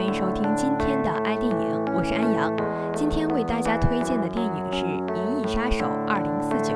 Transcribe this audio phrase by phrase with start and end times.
[0.00, 2.50] 欢迎收听今天的爱电影，我是安阳。
[2.94, 4.82] 今天为大家推荐的电影是
[5.14, 6.72] 《银翼杀手二零四九》。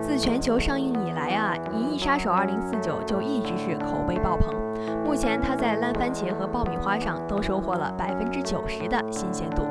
[0.00, 4.54] 自全球上映以来啊，《银翼杀手二零四九》就一直是口碑爆棚。
[5.04, 9.66] 目前它在烂番茄和爆米花上都收获了百分之九十的新鲜度。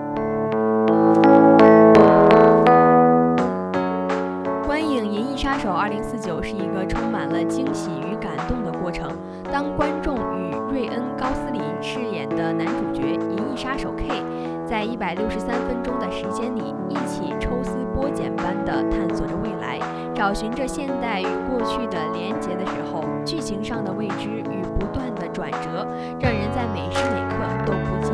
[5.82, 9.10] 二零四九》是一个充满了惊喜与感动的过程。
[9.52, 14.24] 当观众与瑞恩·高斯林饰演的男主角银翼杀手 K，
[14.64, 19.80] 在一百六十三分钟的时间里，一起抽丝剥茧般地探索着未来，
[20.14, 25.88] 找寻着现代与过去的连结的时候，剧情上的未知与不断的转折，
[26.20, 28.14] 让人在每时每刻都不禁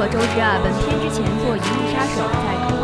[0.00, 2.79] 众所周知啊，本片之前做《银翼杀手》在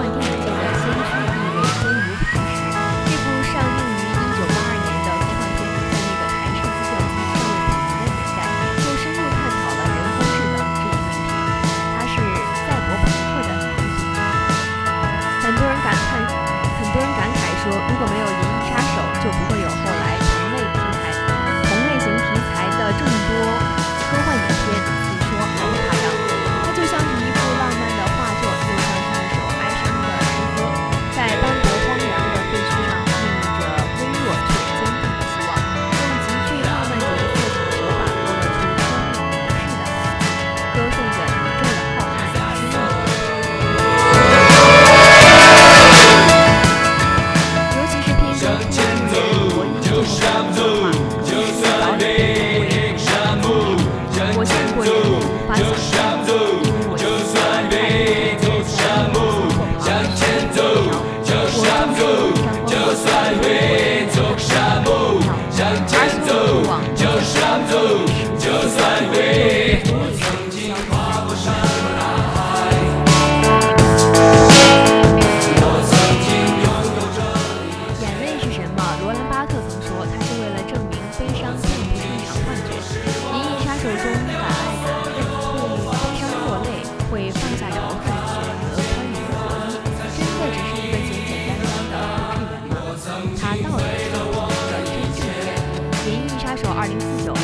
[96.89, 97.35] 零四九》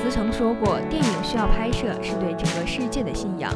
[0.00, 3.52] 茨曾说过，电影需要拍摄是对整个世界的信仰。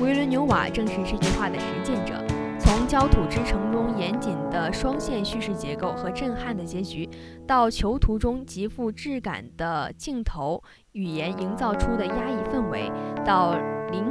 [0.00, 2.14] 维伦纽瓦正是这句话的实践者。
[2.58, 7.06] 从《焦土之城》中严谨的双线叙事结构和震撼的结局，
[7.46, 10.62] 到《囚徒》中极富质感的镜头
[10.92, 12.90] 语言营造出的压抑氛围，
[13.22, 13.54] 到
[13.90, 14.02] 临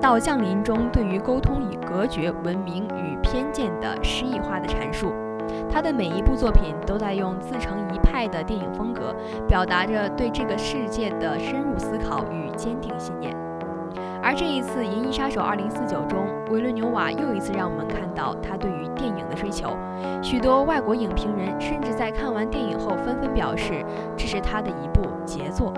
[0.00, 5.12] 到降临中对于沟通与隔绝、文明与偏见的诗意化的阐述。
[5.70, 9.14] 他的每一部作品都在用自成一派的电影风格，
[9.46, 13.34] 表达着对这个世界的深入思考与坚定信念。
[14.22, 19.76] 而这一次《银翼杀手2049》中，维伦纽瓦又一次让我们看到他对于电影的追求。
[20.20, 23.84] 许多外国影评人甚至在看完电影后纷纷表示，
[24.16, 25.72] 这是他的一部杰作。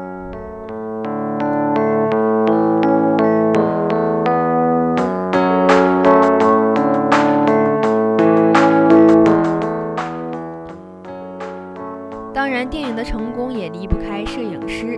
[12.39, 14.97] 当然，电影的成功也离不开摄影师。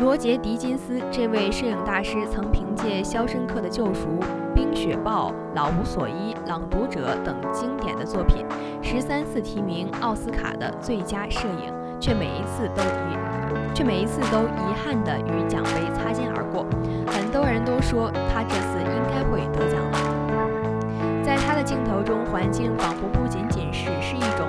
[0.00, 4.06] 罗杰·狄金斯这位摄影大师曾凭借《肖申克的救赎》
[4.54, 8.46] 《冰雪暴》《老无所依》《朗读者》等经典的作品，
[8.80, 16.64] 十三次提名奥斯卡的最佳摄影，却每一次都遗，却每一次都遗憾地与奖杯擦肩而过。
[17.08, 19.98] 很多人都说他这次应该会得奖了。
[21.24, 24.46] 在他的镜头中，环境仿佛不仅仅是是一种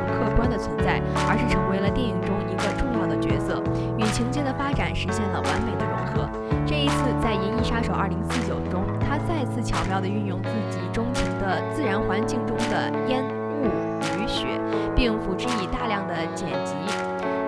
[4.94, 6.30] 实现了完美的融合。
[6.66, 13.24] 这一次在《银翼杀手2049》中，他再次巧妙地运用自己钟情的自然环境中的烟
[13.62, 14.60] 雾、雨雪，
[14.96, 16.74] 并辅之以大量的剪辑，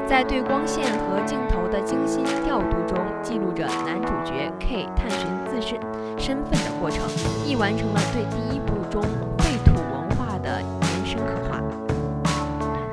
[0.08, 5.80] 在对光线和镜头的精心调度中，记录着男主角 K 探寻自身
[6.18, 7.06] 身份的过程，
[7.46, 9.02] 亦完成了对第一部中
[9.40, 11.62] 废土文化的延伸刻画。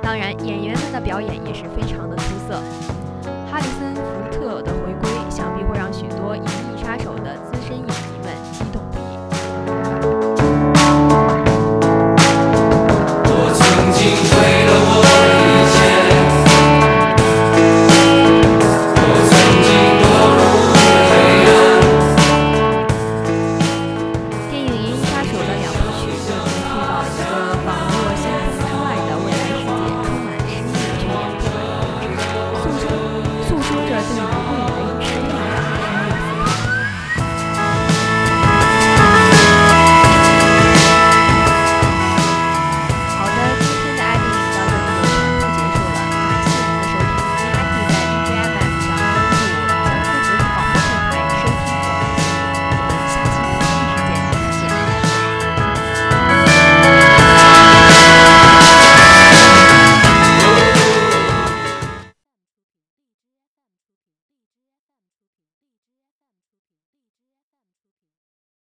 [0.00, 2.60] 当然，演员们的表演也是非常的出色。